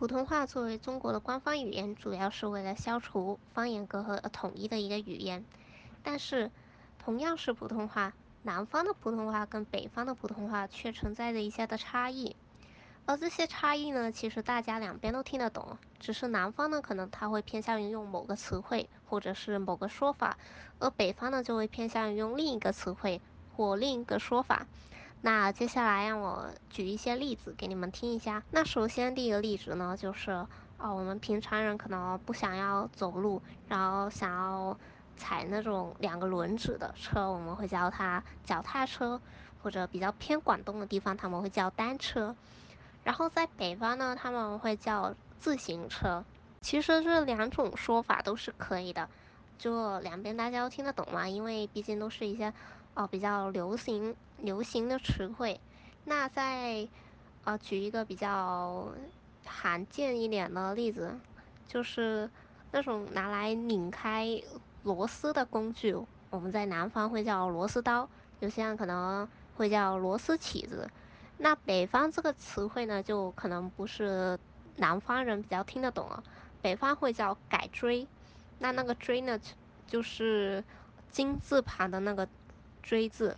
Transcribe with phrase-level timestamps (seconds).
[0.00, 5.44] 普通话作为中国的官方语言，主要是为了消除方言隔阂而统一的一个语言。
[6.02, 6.50] 但是，
[6.98, 12.34] 同样是普通话，南方的普通话跟北方的普通话却存在着一些的差异。
[13.04, 20.38] 而这些差异呢，其实大家两边都听得懂，只是南方呢，可能他会偏向于用某个词汇或者是某个说法，
[20.78, 23.20] 而北方呢，就会偏向于用另一个词汇
[23.54, 24.66] 或另一个说法。
[25.22, 28.42] 那接下来让我举一些例子给你们听一下。
[28.50, 30.48] 那首先第一个例子呢，就是啊、
[30.78, 34.78] 哦，我们平常人可能不想要走路，然后想要
[35.18, 39.20] 踩那种两个轮子的车，我们会叫它脚踏车，
[39.62, 42.34] 或者比较偏广东的地方，他们会叫单车。
[43.04, 46.24] 然后在北方呢，他们会叫自行车。
[46.62, 49.06] 其实这两种说法都是可以的，
[49.58, 52.54] 就两边大家都听得懂嘛，因为毕竟都是一些。
[52.94, 55.60] 哦，比较流行流行的词汇。
[56.04, 56.88] 那再
[57.44, 58.88] 呃举一个比较
[59.44, 61.16] 罕见一点的例子，
[61.68, 62.28] 就是
[62.72, 64.42] 那种拿来拧开
[64.82, 65.96] 螺丝的工具，
[66.30, 68.08] 我们在南方会叫螺丝刀，
[68.40, 70.90] 有些人可能会叫螺丝起子。
[71.38, 74.38] 那北方这个词汇呢，就可能不是
[74.76, 76.22] 南方人比较听得懂了，
[76.60, 78.06] 北方会叫改锥。
[78.58, 79.40] 那那个锥呢，
[79.86, 80.64] 就是
[81.10, 82.28] 金字旁的那个。
[82.82, 83.36] 锥字，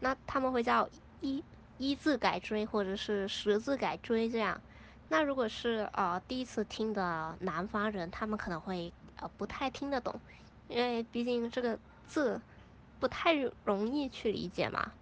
[0.00, 0.88] 那他们会叫
[1.20, 1.44] 一
[1.78, 4.60] 一字改锥，或者是十字改锥这样。
[5.08, 10.20] 那如果是呃第一次听的南方人，他们可能会呃不太听得懂，
[10.68, 12.40] 因为毕竟这个字
[12.98, 14.92] 不太容易去理解嘛。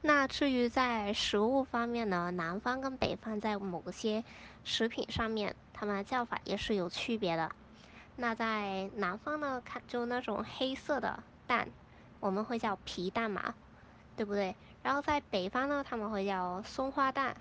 [0.00, 4.22] 那至于在食物方面呢，南方跟北方在某些
[4.62, 7.50] 食品上面，他们叫法也是有区别的。
[8.14, 11.68] 那在南方呢，看就那种黑色的蛋。
[12.20, 13.54] 我们会叫皮蛋嘛，
[14.16, 14.54] 对不对？
[14.82, 17.36] 然后在北方呢，他们会叫松花蛋。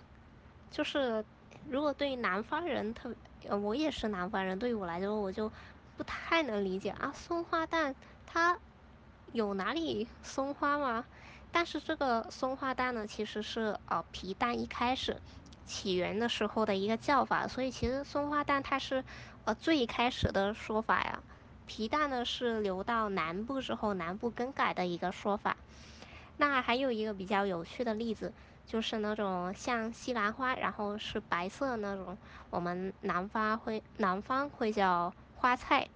[0.70, 1.24] 就是
[1.70, 5.52] 如果对于南方人，特别，我也是南方人，对于我来说，我就
[5.96, 8.58] 不太能理解啊，松花蛋它
[9.32, 11.06] 有哪里松花吗？
[11.52, 15.22] 但是这个松花蛋呢，其实是呃皮蛋一开始
[15.66, 19.04] 起源的时候的一个叫法，所以其实松花蛋它是
[19.46, 21.20] 呃最开始的说法呀。
[21.68, 25.58] 皮蛋呢是流到南部之后，南部更改的一个说法。
[26.38, 28.32] 那还有一个比较有趣的例子，
[28.66, 32.18] 就是那种像西兰花，然后是白色那种，
[32.50, 35.88] 我们南方会南方会叫花菜，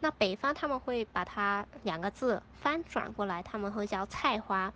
[0.00, 4.72] 那北方他们会把它两个字翻转过来，他们会叫菜花。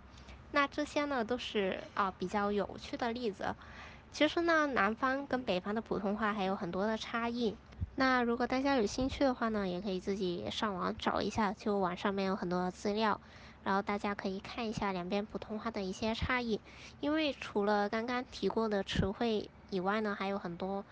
[0.51, 3.55] 那这些呢都是啊比较有趣的例子。
[4.11, 7.55] 其实呢，南方跟北方的普通话还有很多的差异。
[7.97, 13.21] 那如果大家有兴趣的话呢，也可以自己上网找一下，就网上面有很多资料，
[13.63, 16.59] 然后大家可以看一下两边普通话的一些差异。
[16.99, 20.83] 因为除了刚刚提过的词汇以外呢，还有很多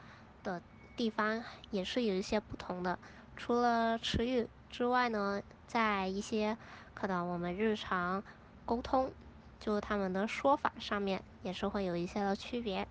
[0.44, 0.62] 的
[0.96, 2.98] 地方也是有一些不同的。
[3.36, 6.58] 除了词语之外呢，在一些
[6.94, 8.24] 可能我们日常
[8.66, 9.12] 沟通，
[9.60, 12.88] 就他们的说法上面也是会有一些的区别。